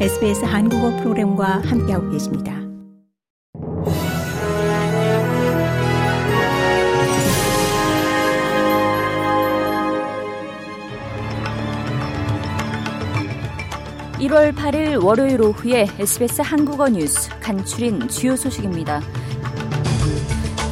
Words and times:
SBS 0.00 0.44
한국어 0.44 0.90
프로그램과 0.96 1.62
함께하고 1.64 2.10
계십니다. 2.10 2.52
(1월 14.18 14.52
8일) 14.52 15.04
월요일 15.04 15.40
오후에 15.40 15.86
SBS 16.00 16.42
한국어 16.42 16.88
뉴스 16.88 17.30
간추린 17.40 18.08
주요 18.08 18.34
소식입니다. 18.34 19.00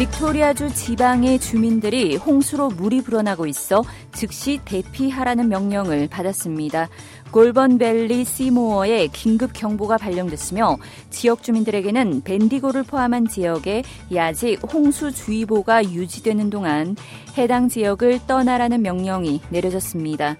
빅토리아주 0.00 0.72
지방의 0.72 1.38
주민들이 1.38 2.16
홍수로 2.16 2.70
물이 2.70 3.02
불어나고 3.02 3.46
있어 3.46 3.84
즉시 4.14 4.58
대피하라는 4.64 5.50
명령을 5.50 6.08
받았습니다. 6.08 6.88
골번밸리 7.30 8.24
시모어에 8.24 9.06
긴급 9.08 9.52
경보가 9.52 9.98
발령됐으며 9.98 10.78
지역 11.10 11.42
주민들에게는 11.42 12.22
밴디고를 12.22 12.82
포함한 12.82 13.28
지역에 13.28 13.82
아직 14.16 14.60
홍수주의보가 14.72 15.84
유지되는 15.84 16.50
동안 16.50 16.96
해당 17.38 17.68
지역을 17.68 18.20
떠나라는 18.26 18.82
명령이 18.82 19.40
내려졌습니다. 19.50 20.36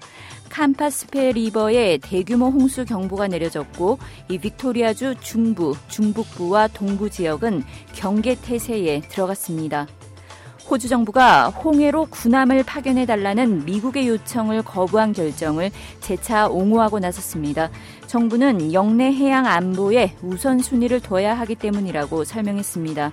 캄파스페 0.49 1.31
리버에 1.31 1.99
대규모 1.99 2.47
홍수 2.47 2.83
경보가 2.83 3.27
내려졌고 3.27 3.97
이 4.27 4.37
빅토리아주 4.37 5.15
중부, 5.21 5.75
중북부와 5.87 6.67
동부 6.67 7.09
지역은 7.09 7.63
경계 7.95 8.35
태세에 8.35 8.99
들어갔습니다. 9.07 9.87
호주 10.71 10.87
정부가 10.87 11.49
홍해로 11.49 12.05
군함을 12.05 12.63
파견해 12.63 13.05
달라는 13.05 13.65
미국의 13.65 14.07
요청을 14.07 14.63
거부한 14.63 15.11
결정을 15.11 15.69
재차 15.99 16.47
옹호하고 16.47 16.99
나섰습니다. 16.99 17.69
정부는 18.07 18.71
영내 18.71 19.11
해양 19.11 19.45
안보에 19.47 20.15
우선순위를 20.21 21.01
둬야 21.01 21.37
하기 21.39 21.55
때문이라고 21.55 22.23
설명했습니다. 22.23 23.11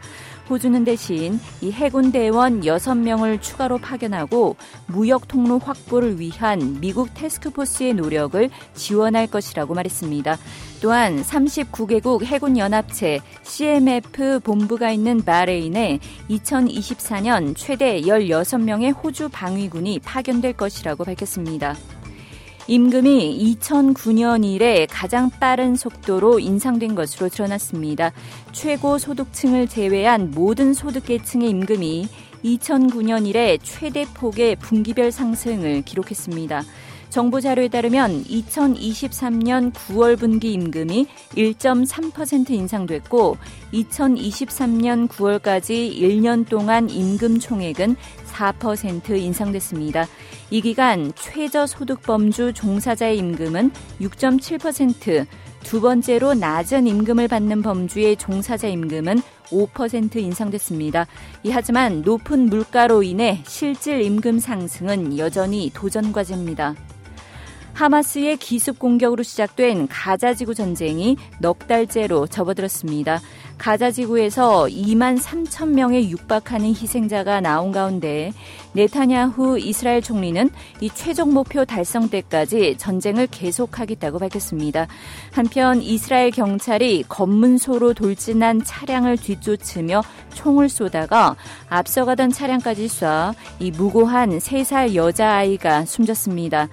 호주는 0.48 0.84
대신 0.84 1.38
이 1.60 1.70
해군 1.70 2.12
대원 2.12 2.62
6명을 2.62 3.40
추가로 3.42 3.78
파견하고 3.78 4.56
무역 4.86 5.28
통로 5.28 5.58
확보를 5.58 6.18
위한 6.18 6.78
미국 6.80 7.12
테스크포스의 7.14 7.94
노력을 7.94 8.48
지원할 8.74 9.26
것이라고 9.26 9.74
말했습니다. 9.74 10.38
또한 10.80 11.22
39개국 11.22 12.24
해군 12.24 12.56
연합체 12.56 13.20
CMF 13.42 14.40
본부가 14.40 14.90
있는 14.90 15.22
바레인에 15.24 15.98
2024년 16.30 17.54
최대 17.56 18.00
16명의 18.02 18.94
호주 19.02 19.28
방위군이 19.30 20.00
파견될 20.00 20.54
것이라고 20.54 21.04
밝혔습니다. 21.04 21.76
임금이 22.70 23.56
2009년 23.56 24.44
이래 24.44 24.84
가장 24.84 25.30
빠른 25.30 25.74
속도로 25.74 26.38
인상된 26.38 26.94
것으로 26.94 27.30
드러났습니다. 27.30 28.12
최고 28.52 28.98
소득층을 28.98 29.68
제외한 29.68 30.32
모든 30.32 30.74
소득계층의 30.74 31.48
임금이 31.48 32.06
2009년 32.44 33.26
이래 33.26 33.56
최대 33.62 34.04
폭의 34.12 34.56
분기별 34.56 35.12
상승을 35.12 35.80
기록했습니다. 35.80 36.62
정부 37.10 37.40
자료에 37.40 37.68
따르면 37.68 38.24
2023년 38.24 39.72
9월 39.72 40.18
분기 40.18 40.52
임금이 40.52 41.06
1.3% 41.32 42.50
인상됐고 42.50 43.36
2023년 43.72 45.08
9월까지 45.08 45.98
1년 45.98 46.46
동안 46.46 46.90
임금 46.90 47.38
총액은 47.40 47.96
4% 48.26 49.10
인상됐습니다. 49.18 50.06
이 50.50 50.60
기간 50.60 51.12
최저소득범주 51.14 52.52
종사자의 52.52 53.18
임금은 53.18 53.70
6.7%, 54.00 55.26
두 55.64 55.80
번째로 55.80 56.34
낮은 56.34 56.86
임금을 56.86 57.28
받는 57.28 57.62
범주의 57.62 58.16
종사자 58.16 58.68
임금은 58.68 59.20
5% 59.50 60.16
인상됐습니다. 60.16 61.06
하지만 61.50 62.02
높은 62.02 62.46
물가로 62.46 63.02
인해 63.02 63.42
실질 63.46 64.00
임금 64.02 64.38
상승은 64.38 65.18
여전히 65.18 65.70
도전 65.74 66.12
과제입니다. 66.12 66.74
하마스의 67.78 68.38
기습 68.38 68.80
공격으로 68.80 69.22
시작된 69.22 69.86
가자 69.86 70.34
지구 70.34 70.52
전쟁이 70.52 71.16
넉 71.38 71.68
달째로 71.68 72.26
접어들었습니다. 72.26 73.20
가자 73.56 73.92
지구에서 73.92 74.64
2만 74.64 75.20
3천 75.20 75.68
명에 75.68 76.08
육박하는 76.08 76.70
희생자가 76.70 77.40
나온 77.40 77.70
가운데 77.70 78.32
네타냐후 78.72 79.60
이스라엘 79.60 80.02
총리는 80.02 80.50
이 80.80 80.90
최종 80.90 81.32
목표 81.32 81.64
달성 81.64 82.08
때까지 82.08 82.76
전쟁을 82.78 83.28
계속하겠다고 83.28 84.18
밝혔습니다. 84.18 84.88
한편 85.30 85.80
이스라엘 85.80 86.32
경찰이 86.32 87.04
검문소로 87.08 87.94
돌진한 87.94 88.64
차량을 88.64 89.18
뒤쫓으며 89.18 90.02
총을 90.34 90.68
쏘다가 90.68 91.36
앞서가던 91.68 92.30
차량까지 92.30 92.86
쏴 92.86 93.34
이 93.60 93.70
무고한 93.70 94.38
3살 94.38 94.94
여자아이가 94.96 95.84
숨졌습니다. 95.84 96.68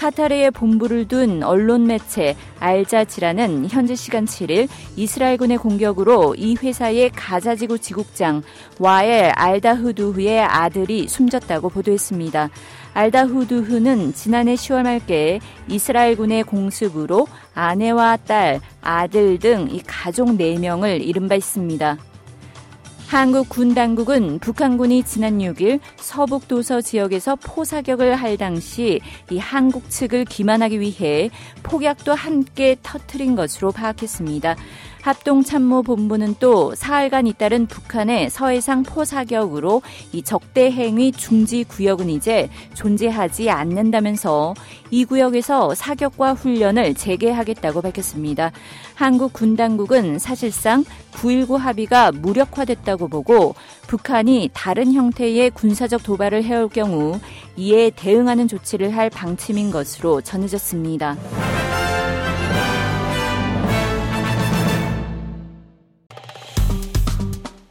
카타르에 0.00 0.48
본부를 0.48 1.08
둔 1.08 1.42
언론 1.42 1.86
매체 1.86 2.34
알자지라는 2.58 3.68
현지 3.68 3.96
시간 3.96 4.24
7일 4.24 4.66
이스라엘군의 4.96 5.58
공격으로 5.58 6.34
이 6.36 6.56
회사의 6.56 7.10
가자지구 7.10 7.78
지국장 7.80 8.42
와엘 8.78 9.30
알다흐두흐의 9.36 10.40
아들이 10.40 11.06
숨졌다고 11.06 11.68
보도했습니다. 11.68 12.48
알다후두흐는 12.94 14.14
지난해 14.14 14.54
10월 14.54 14.84
말께 14.84 15.38
이스라엘군의 15.68 16.44
공습으로 16.44 17.26
아내와 17.54 18.16
딸, 18.26 18.60
아들 18.80 19.38
등 19.38 19.68
이 19.70 19.82
가족 19.86 20.28
4명을 20.28 21.06
잃은 21.06 21.28
바 21.28 21.34
있습니다. 21.34 22.09
한국 23.10 23.48
군 23.48 23.74
당국은 23.74 24.38
북한군이 24.38 25.02
지난 25.02 25.38
6일 25.38 25.80
서북 25.96 26.46
도서 26.46 26.80
지역에서 26.80 27.34
포사격을 27.34 28.14
할 28.14 28.36
당시 28.36 29.00
이 29.32 29.36
한국 29.36 29.90
측을 29.90 30.26
기만하기 30.26 30.78
위해 30.78 31.28
폭약도 31.64 32.14
함께 32.14 32.76
터트린 32.84 33.34
것으로 33.34 33.72
파악했습니다. 33.72 34.54
합동참모본부는 35.02 36.36
또 36.40 36.74
사흘간 36.74 37.26
잇따른 37.26 37.66
북한의 37.66 38.30
서해상 38.30 38.82
포사격으로 38.82 39.82
이 40.12 40.22
적대 40.22 40.70
행위 40.70 41.12
중지 41.12 41.64
구역은 41.64 42.10
이제 42.10 42.48
존재하지 42.74 43.50
않는다면서 43.50 44.54
이 44.90 45.04
구역에서 45.04 45.74
사격과 45.74 46.34
훈련을 46.34 46.94
재개하겠다고 46.94 47.82
밝혔습니다. 47.82 48.52
한국 48.94 49.32
군 49.32 49.56
당국은 49.56 50.18
사실상 50.18 50.84
9.19 51.12 51.56
합의가 51.56 52.12
무력화됐다고 52.12 53.08
보고 53.08 53.54
북한이 53.86 54.50
다른 54.52 54.92
형태의 54.92 55.50
군사적 55.50 56.02
도발을 56.02 56.44
해올 56.44 56.68
경우 56.68 57.18
이에 57.56 57.90
대응하는 57.90 58.48
조치를 58.48 58.96
할 58.96 59.10
방침인 59.10 59.70
것으로 59.70 60.20
전해졌습니다. 60.20 61.16